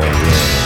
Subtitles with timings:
[0.00, 0.57] Oh, yeah.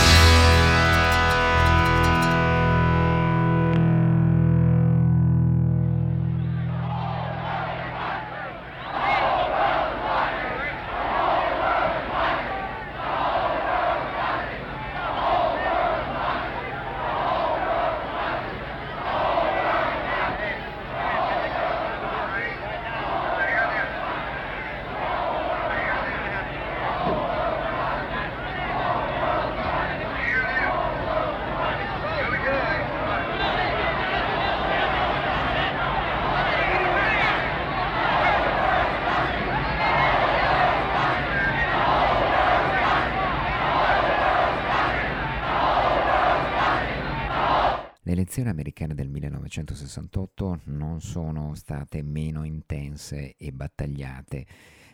[48.43, 54.47] Elezioni americane del 1968 non sono state meno intense e battagliate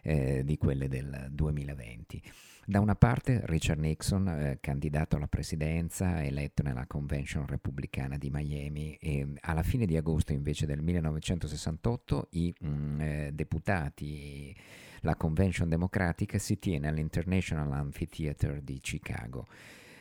[0.03, 2.22] eh, di quelle del 2020.
[2.66, 8.94] Da una parte Richard Nixon, eh, candidato alla presidenza, eletto nella convention repubblicana di Miami
[9.00, 14.54] e alla fine di agosto invece del 1968 i mh, mm, eh, deputati,
[15.00, 19.47] la convention democratica si tiene all'International Amphitheater di Chicago.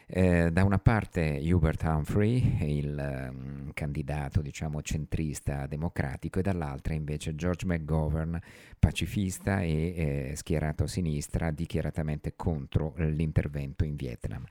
[0.09, 7.35] Eh, da una parte Hubert Humphrey, il um, candidato diciamo centrista democratico, e dall'altra invece
[7.35, 8.39] George McGovern,
[8.79, 14.45] pacifista e eh, schierato a sinistra, dichiaratamente contro l'intervento in Vietnam.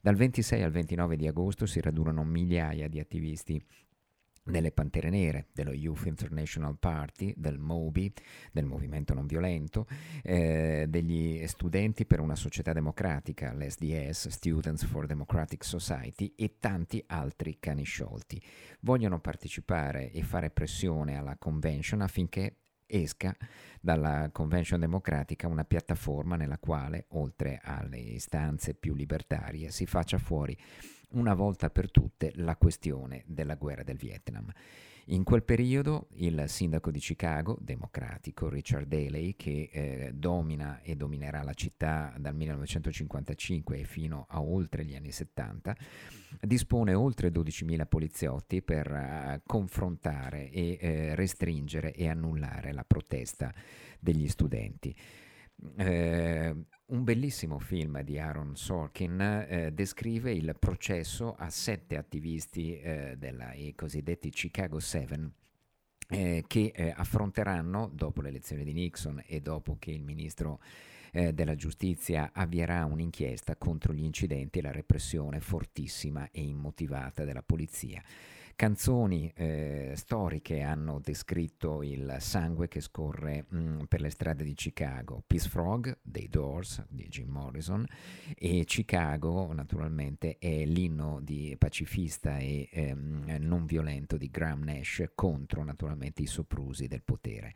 [0.00, 3.62] Dal 26 al 29 di agosto si radunano migliaia di attivisti
[4.44, 8.12] delle Pantere Nere, dello Youth International Party, del MOBI,
[8.50, 9.86] del Movimento Non Violento,
[10.22, 17.58] eh, degli studenti per una società democratica, l'SDS, Students for Democratic Society, e tanti altri
[17.60, 18.42] cani sciolti.
[18.80, 22.56] Vogliono partecipare e fare pressione alla convention affinché
[22.92, 23.34] esca
[23.80, 30.56] dalla Convention Democratica una piattaforma nella quale, oltre alle istanze più libertarie, si faccia fuori
[31.12, 34.50] una volta per tutte la questione della guerra del Vietnam.
[35.06, 41.42] In quel periodo il sindaco di Chicago, democratico, Richard Daley, che eh, domina e dominerà
[41.42, 45.76] la città dal 1955 e fino a oltre gli anni 70,
[46.40, 53.52] dispone oltre 12.000 poliziotti per uh, confrontare e eh, restringere e annullare la protesta
[53.98, 54.94] degli studenti.
[55.76, 56.54] Eh,
[56.86, 63.74] un bellissimo film di Aaron Sorkin eh, descrive il processo a sette attivisti eh, dei
[63.74, 65.32] cosiddetti Chicago Seven
[66.08, 70.60] eh, che eh, affronteranno, dopo l'elezione di Nixon e dopo che il ministro
[71.12, 77.42] eh, della giustizia avvierà un'inchiesta contro gli incidenti e la repressione fortissima e immotivata della
[77.42, 78.02] polizia.
[78.54, 84.54] Canzoni eh, storiche hanno descritto il sangue che scorre mh, mm, per le strade di
[84.54, 85.22] Chicago.
[85.26, 87.84] Peace Frog dei Doors di Jim Morrison
[88.36, 95.64] e Chicago naturalmente è l'inno di pacifista e ehm, non violento di Graham Nash contro
[95.64, 97.52] naturalmente i soprusi del potere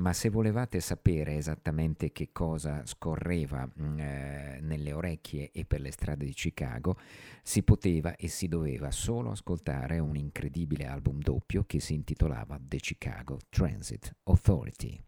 [0.00, 5.92] ma se volevate sapere esattamente che cosa scorreva mm, eh, nelle orecchie e per le
[5.92, 6.96] strade di Chicago,
[7.42, 12.78] si poteva e si doveva solo ascoltare un incredibile album doppio che si intitolava The
[12.78, 15.04] Chicago Transit Authority.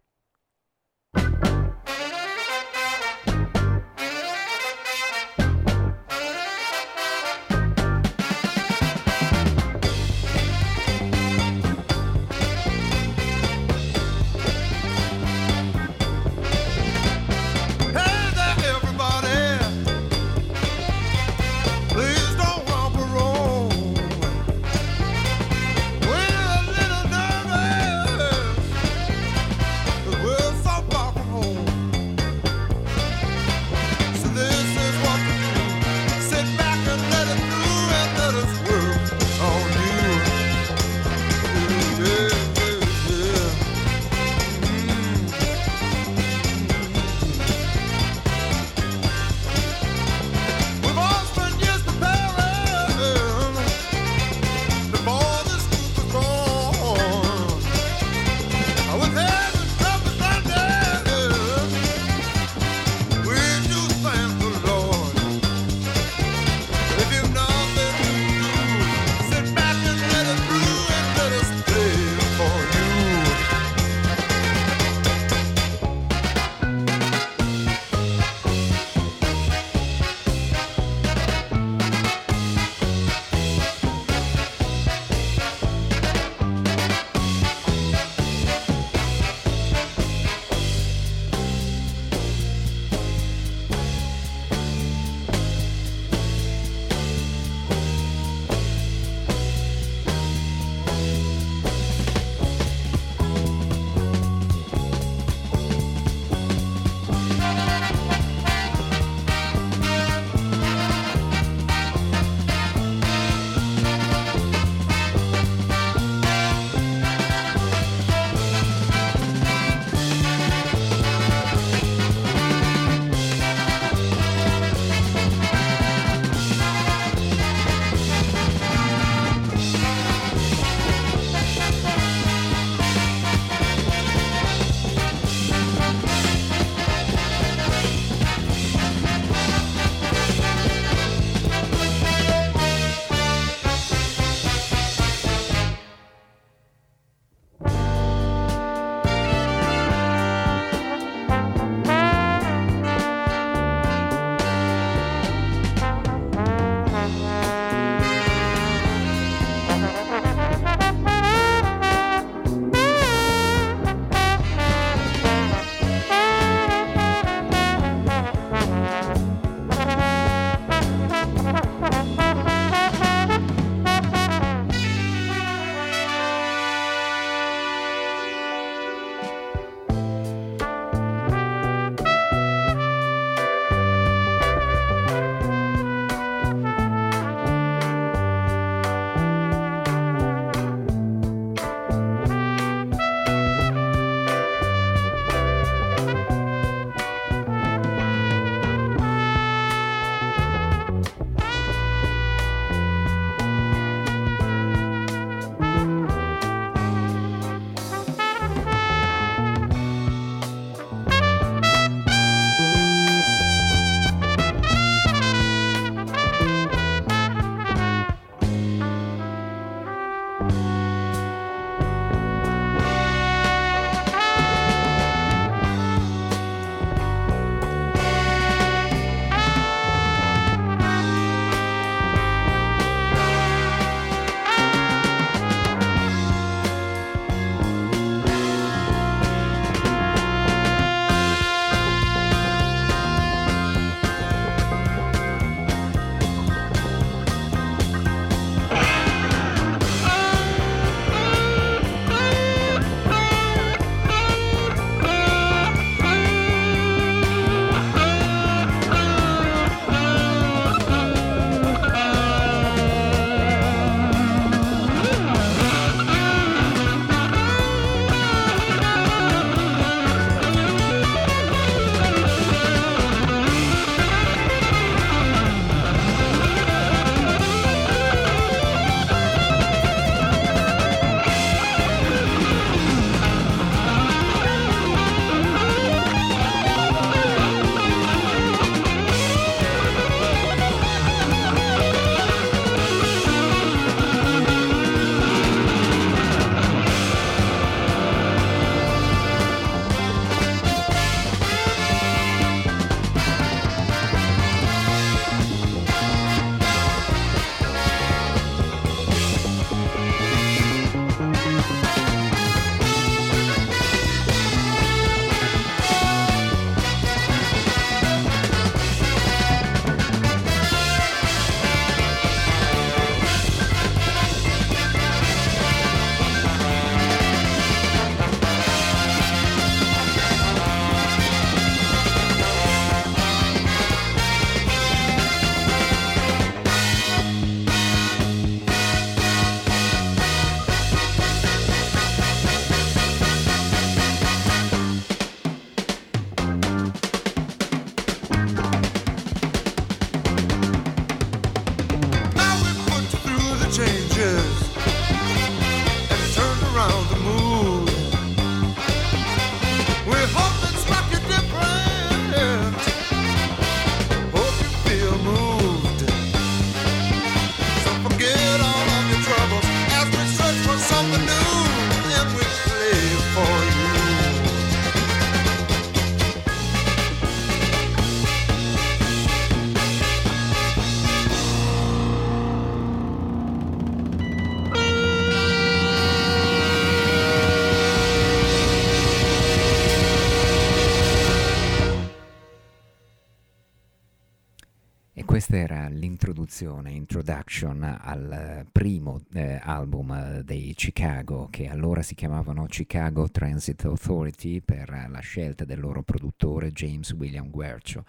[395.32, 402.66] Questa era l'introduzione, introduction al primo eh, album eh, dei Chicago, che allora si chiamavano
[402.66, 408.04] Chicago Transit Authority per la scelta del loro produttore James William Guercio.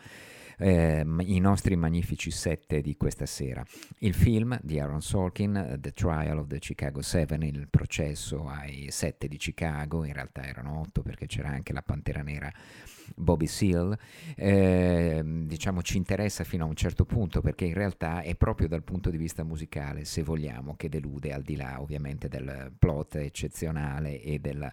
[0.58, 3.64] Eh, I nostri magnifici sette di questa sera.
[4.00, 9.28] Il film di Aaron Sorkin, The Trial of the Chicago Seven, il processo ai sette
[9.28, 12.52] di Chicago, in realtà erano otto perché c'era anche la Pantera Nera
[13.16, 13.98] Bobby Seale,
[14.36, 18.84] eh, diciamo ci interessa fino a un certo punto perché in realtà è proprio dal
[18.84, 24.22] punto di vista musicale, se vogliamo, che delude al di là ovviamente del plot eccezionale
[24.22, 24.72] e della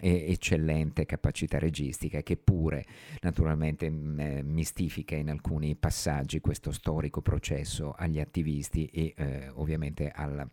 [0.00, 2.84] e eccellente capacità registica che pure
[3.20, 10.10] naturalmente m- eh, mistifica in alcuni passaggi questo storico processo agli attivisti e eh, ovviamente
[10.10, 10.48] al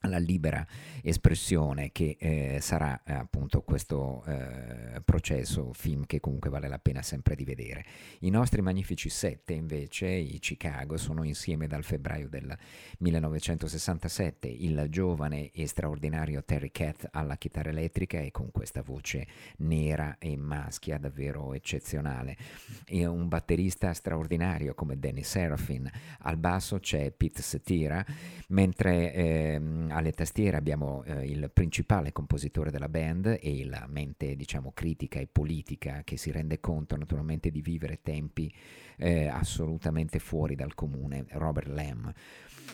[0.00, 0.66] alla libera
[1.02, 7.02] espressione che eh, sarà eh, appunto questo eh, processo, film che comunque vale la pena
[7.02, 7.84] sempre di vedere.
[8.20, 12.56] I nostri magnifici sette invece, i Chicago, sono insieme dal febbraio del
[12.98, 19.26] 1967, il giovane e straordinario Terry Cat alla chitarra elettrica e con questa voce
[19.58, 22.36] nera e maschia davvero eccezionale,
[22.84, 25.90] e un batterista straordinario come Danny Serafin,
[26.20, 28.04] al basso c'è Pete Cetera,
[28.48, 34.72] mentre ehm, alle tastiere abbiamo eh, il principale compositore della band e la mente diciamo
[34.74, 38.52] critica e politica che si rende conto naturalmente di vivere tempi
[38.96, 42.12] eh, assolutamente fuori dal comune, Robert Lamb.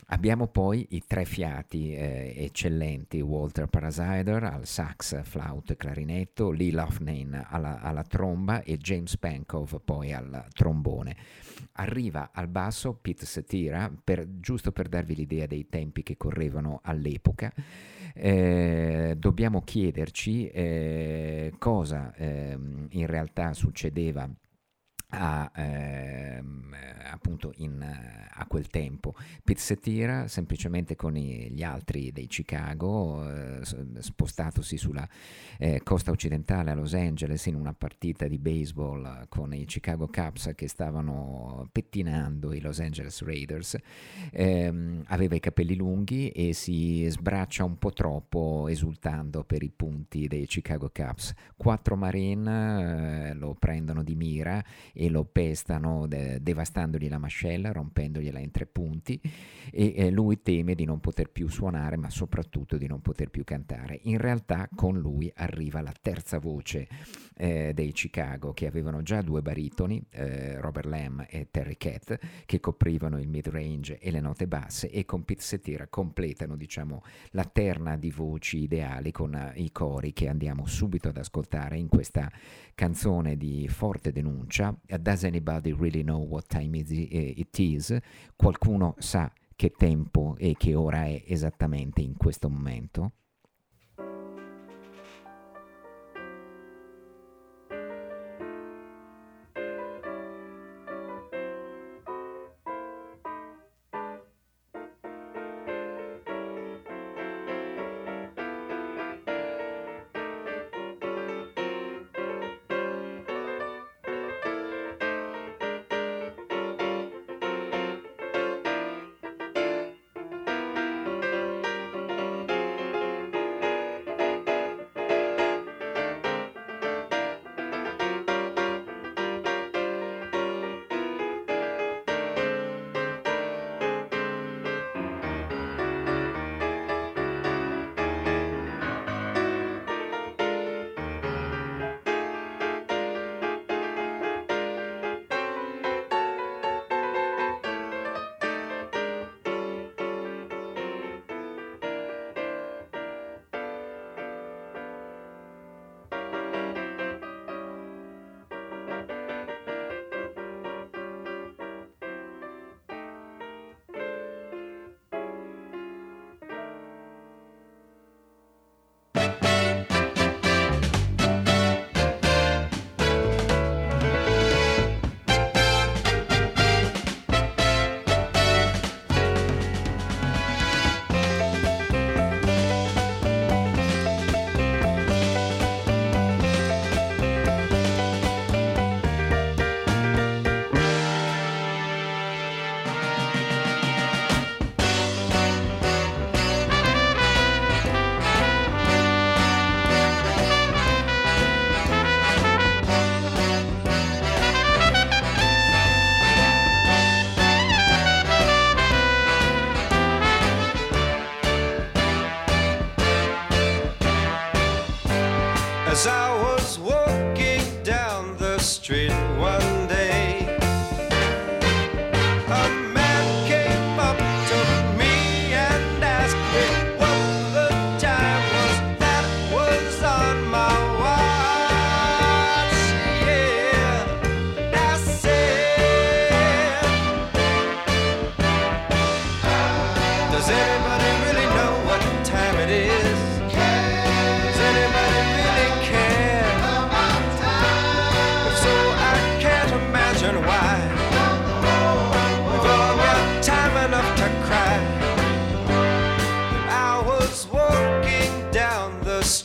[0.06, 6.72] Abbiamo poi i tre fiati eh, eccellenti, Walter Parasider al sax, flauto e clarinetto, Lee
[6.72, 11.16] Loughnane alla, alla tromba e James Pankov poi al trombone.
[11.72, 17.52] Arriva al basso Pete Cetera, per, giusto per darvi l'idea dei tempi che correvano all'epoca.
[18.14, 24.28] Eh, dobbiamo chiederci eh, cosa ehm, in realtà succedeva
[25.08, 26.74] a, ehm,
[27.10, 29.14] appunto in, a quel tempo.
[29.42, 33.60] Pizzettiera semplicemente con i, gli altri dei Chicago, eh,
[33.98, 35.08] spostatosi sulla
[35.58, 40.52] eh, costa occidentale a Los Angeles in una partita di baseball con i Chicago Cubs
[40.54, 43.76] che stavano pettinando i Los Angeles Raiders,
[44.32, 50.26] ehm, aveva i capelli lunghi e si sbraccia un po' troppo esultando per i punti
[50.26, 51.32] dei Chicago Cubs.
[51.56, 54.62] Quattro Marine eh, lo prendono di mira
[54.94, 59.20] e lo pestano de- devastandogli la mascella, rompendogliela in tre punti
[59.70, 63.44] e eh, lui teme di non poter più suonare ma soprattutto di non poter più
[63.44, 64.00] cantare.
[64.04, 66.88] In realtà con lui arriva la terza voce
[67.36, 72.60] eh, dei Chicago che avevano già due baritoni, eh, Robert Lamb e Terry Cat, che
[72.60, 77.96] coprivano il mid-range e le note basse e con Pete Cetera completano diciamo la terna
[77.96, 82.30] di voci ideali con uh, i cori che andiamo subito ad ascoltare in questa
[82.74, 87.98] canzone di forte denuncia Does anybody really know what time it is?
[88.36, 93.12] Qualcuno sa che tempo e che ora è esattamente in questo momento?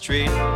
[0.10, 0.49] Street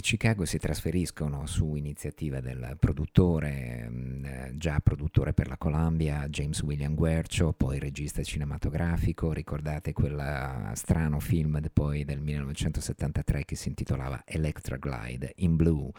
[0.00, 6.62] Chicago si trasferiscono su iniziativa del produttore, mm, eh, già produttore per la Columbia, James
[6.62, 14.22] William Guercio, poi regista cinematografico, ricordate quel strano film poi del 1973 che si intitolava
[14.24, 15.90] Electra Glide in Blue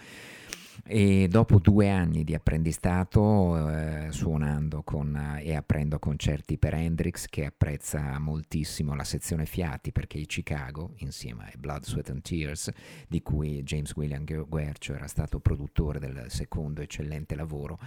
[0.83, 7.27] e dopo due anni di apprendistato eh, suonando con, eh, e aprendo concerti per Hendrix
[7.27, 12.71] che apprezza moltissimo la sezione fiati perché i Chicago insieme ai Blood, Sweat and Tears
[13.07, 17.79] di cui James William Guercio era stato produttore del secondo eccellente lavoro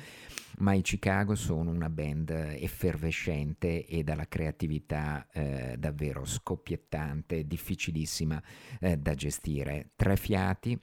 [0.58, 8.40] ma i Chicago sono una band effervescente e dalla creatività eh, davvero scoppiettante, difficilissima
[8.80, 9.90] eh, da gestire.
[9.96, 10.78] Tre fiati,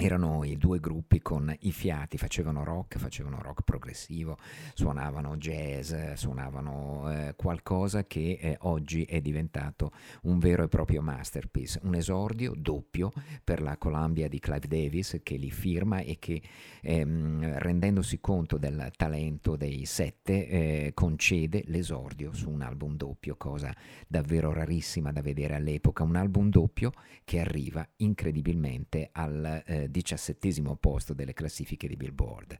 [0.00, 4.36] erano i due gruppi con i fiati, facevano rock, facevano rock progressivo,
[4.74, 9.90] suonavano jazz, suonavano eh, qualcosa che eh, oggi è diventato
[10.22, 13.10] un vero e proprio masterpiece, un esordio doppio
[13.42, 16.40] per la Columbia di Clive Davis che li firma e che
[16.80, 23.74] ehm, rendendosi conto del talento dei sette eh, concede l'esordio su un album doppio, cosa
[24.06, 26.92] davvero rarissima da vedere all'epoca, un album doppio
[27.24, 32.56] che arriva incredibilmente al eh, diciassettesimo posto delle classifiche di Billboard.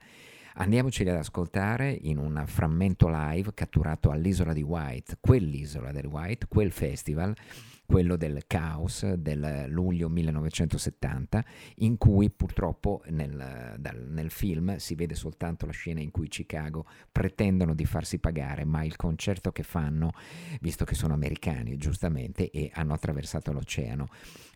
[0.54, 6.72] Andiamoceli ad ascoltare in un frammento live catturato all'isola di White, quell'isola del White, quel
[6.72, 7.34] festival
[7.90, 11.42] quello del caos del luglio 1970,
[11.76, 16.84] in cui purtroppo nel, dal, nel, film si vede soltanto la scena in cui Chicago
[17.10, 20.12] pretendono di farsi pagare, ma il concerto che fanno,
[20.60, 24.08] visto che sono americani giustamente e hanno attraversato l'oceano,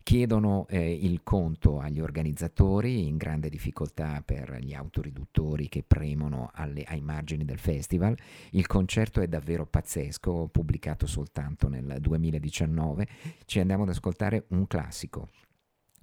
[0.03, 6.85] chiedono eh, il conto agli organizzatori in grande difficoltà per gli autoriduttori che premono alle,
[6.85, 8.17] ai margini del festival.
[8.51, 13.07] Il concerto è davvero pazzesco, pubblicato soltanto nel 2019
[13.45, 15.29] ci andiamo ad ascoltare un classico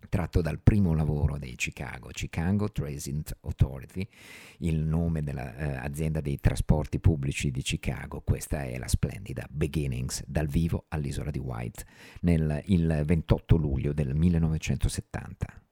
[0.07, 4.07] tratto dal primo lavoro dei Chicago, Chicago Transit Authority,
[4.59, 8.21] il nome dell'azienda eh, dei trasporti pubblici di Chicago.
[8.21, 11.85] Questa è la splendida Beginnings dal vivo all'isola di White
[12.21, 15.63] nel, il 28 luglio del 1970.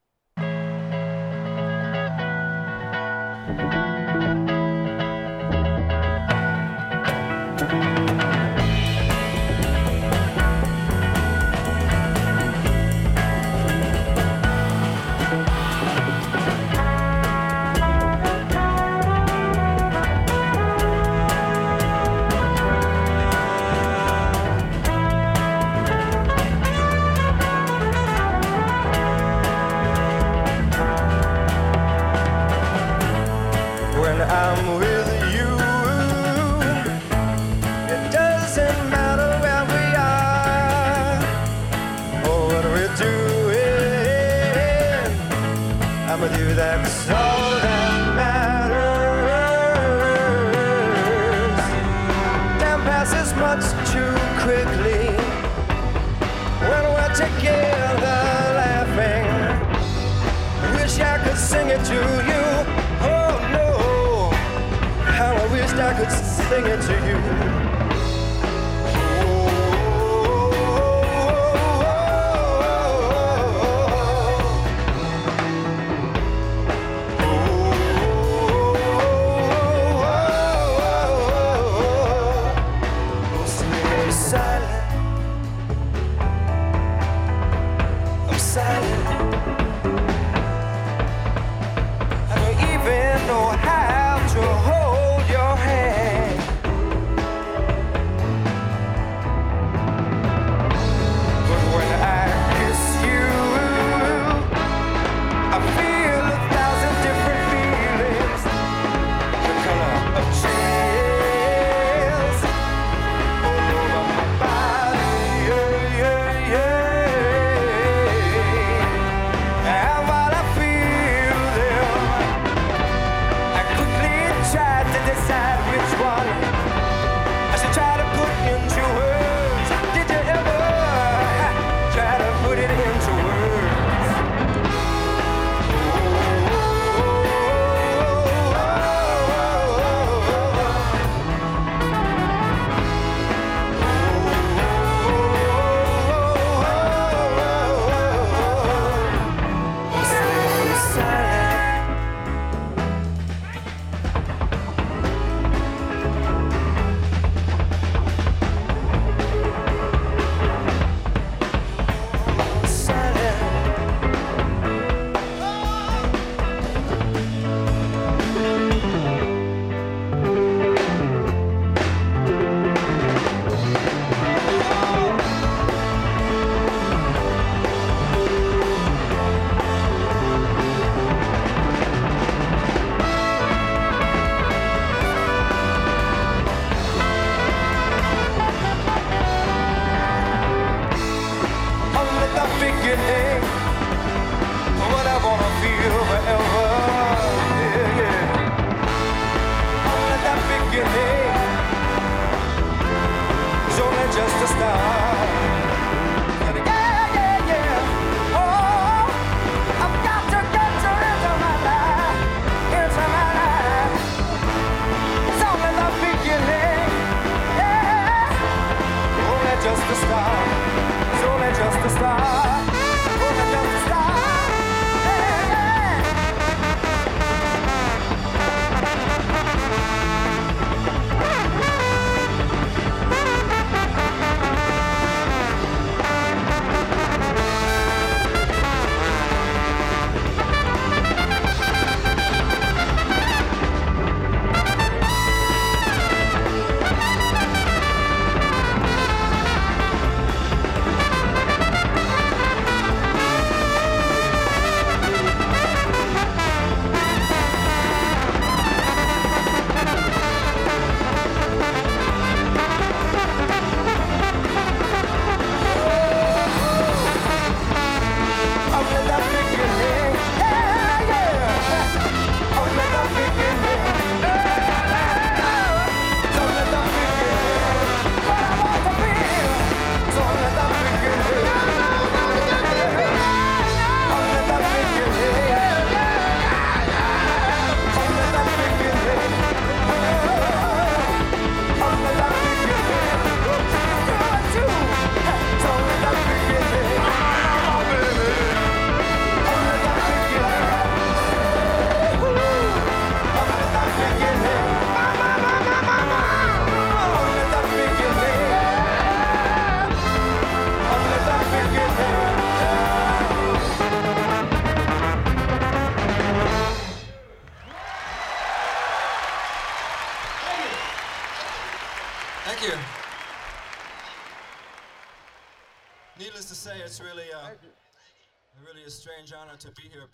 [326.20, 330.08] needless to say, it's really, uh, a really a strange honor to be here.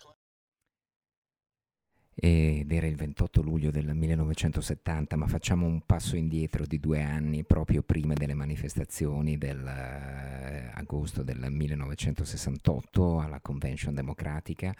[2.14, 7.44] Ed era il 28 luglio del 1970, ma facciamo un passo indietro di due anni,
[7.44, 14.74] proprio prima delle manifestazioni dell'agosto eh, del 1968 alla Convention Democratica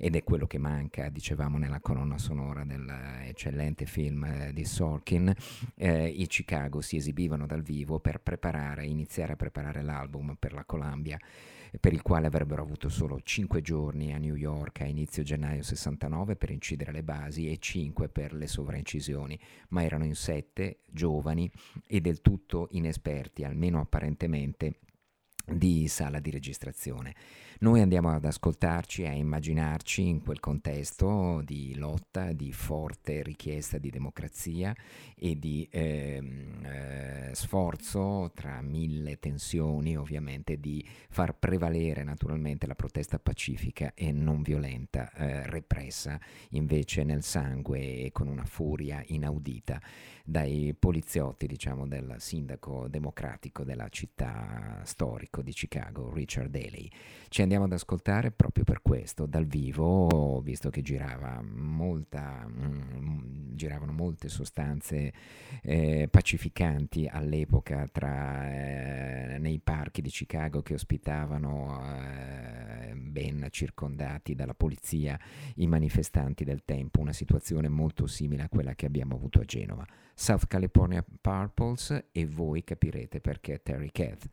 [0.00, 5.34] ed è quello che manca, dicevamo, nella colonna sonora dell'eccellente film eh, di Sorkin.
[5.74, 10.64] Eh, I Chicago si esibivano dal vivo per preparare, iniziare a preparare l'album per la
[10.64, 11.18] Columbia
[11.80, 16.36] per il quale avrebbero avuto solo 5 giorni a New York a inizio gennaio 69
[16.36, 21.50] per incidere le basi e 5 per le sovraincisioni, ma erano in 7 giovani
[21.86, 24.80] e del tutto inesperti, almeno apparentemente,
[25.44, 27.14] di sala di registrazione.
[27.60, 33.90] Noi andiamo ad ascoltarci a immaginarci in quel contesto di lotta, di forte richiesta di
[33.90, 34.72] democrazia
[35.16, 43.18] e di ehm, eh, sforzo tra mille tensioni ovviamente di far prevalere naturalmente la protesta
[43.18, 46.16] pacifica e non violenta, eh, repressa
[46.50, 49.82] invece nel sangue e con una furia inaudita
[50.28, 56.90] dai poliziotti diciamo del sindaco democratico della città storico di Chicago, Richard Daley.
[57.28, 63.92] Ci andiamo ad ascoltare proprio per questo, dal vivo, visto che girava molta, mm, giravano
[63.92, 65.14] molte sostanze
[65.62, 74.54] eh, pacificanti all'epoca tra, eh, nei parchi di Chicago che ospitavano eh, ben circondati dalla
[74.54, 75.18] polizia
[75.54, 79.86] i manifestanti del tempo, una situazione molto simile a quella che abbiamo avuto a Genova.
[80.18, 84.28] South California Purples e voi capirete perché Terry Kath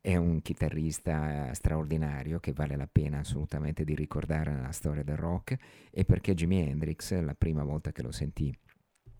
[0.00, 5.56] è un chitarrista straordinario che vale la pena assolutamente di ricordare nella storia del rock
[5.92, 8.52] e perché Jimi Hendrix la prima volta che lo sentì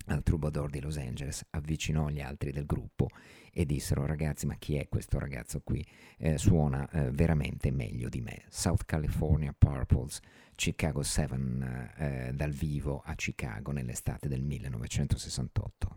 [0.07, 3.09] al Troubadour di Los Angeles avvicinò gli altri del gruppo
[3.53, 5.85] e dissero ragazzi ma chi è questo ragazzo qui?
[6.19, 8.45] Eh, suona eh, veramente meglio di me.
[8.49, 10.21] South California Purples
[10.55, 15.97] Chicago 7 eh, dal vivo a Chicago nell'estate del 1968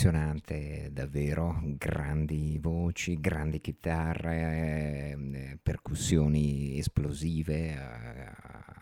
[0.00, 8.32] impressionante davvero, grandi voci, grandi chitarre, eh, percussioni esplosive, eh,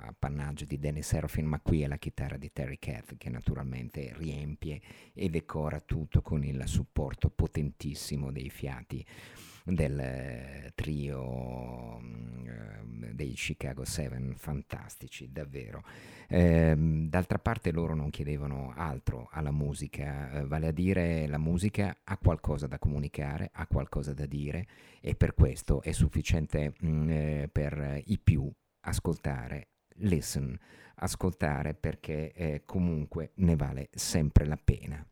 [0.07, 4.81] appannaggio di Dennis Serafin, ma qui è la chitarra di Terry Cat che naturalmente riempie
[5.13, 9.05] e decora tutto con il supporto potentissimo dei fiati
[9.65, 15.83] del eh, trio eh, dei Chicago 7, fantastici davvero.
[16.31, 21.97] Eh, d'altra parte loro non chiedevano altro alla musica, eh, vale a dire la musica
[22.05, 24.67] ha qualcosa da comunicare, ha qualcosa da dire
[25.01, 28.51] e per questo è sufficiente mh, mm, eh, per i più
[28.81, 29.69] ascoltare,
[30.01, 30.59] listen,
[30.97, 35.07] ascoltare perché eh, comunque ne vale sempre la pena.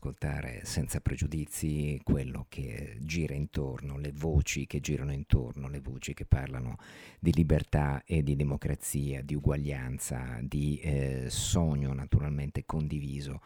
[0.00, 6.24] Ascoltare senza pregiudizi quello che gira intorno, le voci che girano intorno, le voci che
[6.24, 6.78] parlano
[7.18, 13.42] di libertà e di democrazia, di uguaglianza, di eh, sogno naturalmente condiviso,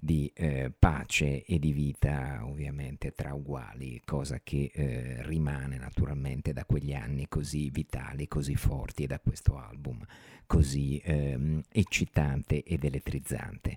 [0.00, 6.64] di eh, pace e di vita ovviamente tra uguali, cosa che eh, rimane naturalmente da
[6.64, 10.02] quegli anni così vitali, così forti e da questo album
[10.46, 13.76] così ehm, eccitante ed elettrizzante.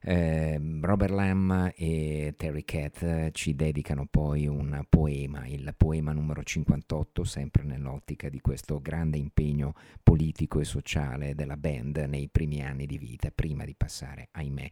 [0.00, 7.24] Eh, Robert Lamb e Terry Cat ci dedicano poi un poema, il poema numero 58,
[7.24, 12.96] sempre nell'ottica di questo grande impegno politico e sociale della band nei primi anni di
[12.96, 14.70] vita, prima di passare, ahimè,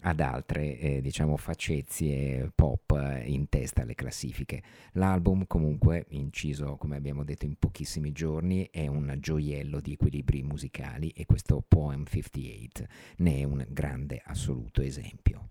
[0.00, 4.62] ad altre eh, diciamo facezie pop in testa alle classifiche.
[4.92, 11.08] L'album comunque, inciso come abbiamo detto in pochissimi giorni, è un gioiello di equilibri musicali
[11.10, 12.86] e questo Poem 58
[13.18, 14.20] ne è un grande
[14.50, 15.50] assoluto esempio.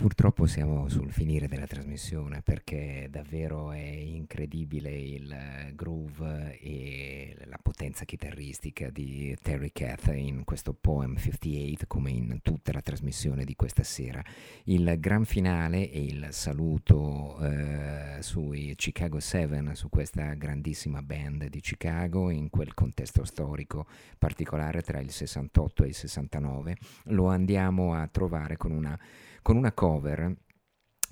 [0.00, 8.06] Purtroppo siamo sul finire della trasmissione perché davvero è incredibile il groove e la potenza
[8.06, 13.82] chitarristica di Terry Kath in questo Poem 58 come in tutta la trasmissione di questa
[13.82, 14.24] sera.
[14.64, 21.60] Il gran finale e il saluto eh, sui Chicago 7, su questa grandissima band di
[21.60, 23.86] Chicago in quel contesto storico
[24.18, 26.76] particolare tra il 68 e il 69,
[27.08, 28.98] lo andiamo a trovare con una
[29.42, 30.36] con una cover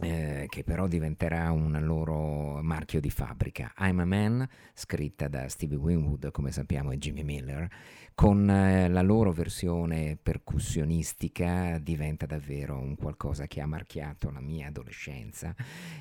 [0.00, 3.72] eh, che però diventerà un loro marchio di fabbrica.
[3.78, 7.68] I'm a Man, scritta da Stevie Winwood, come sappiamo, e Jimmy Miller,
[8.14, 14.68] con eh, la loro versione percussionistica diventa davvero un qualcosa che ha marchiato la mia
[14.68, 15.54] adolescenza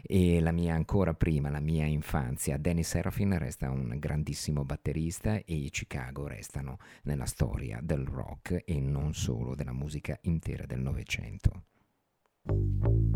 [0.03, 2.57] e la mia ancora prima, la mia infanzia.
[2.57, 8.79] Danny Serafin resta un grandissimo batterista e i Chicago restano nella storia del rock e
[8.79, 11.63] non solo della musica intera del Novecento.
[12.47, 13.06] Thank you.